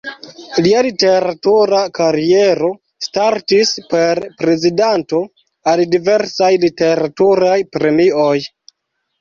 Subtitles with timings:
[0.65, 2.69] Lia literatura kariero
[3.07, 5.21] startis per prezentado
[5.73, 8.37] al diversaj literaturaj premioj.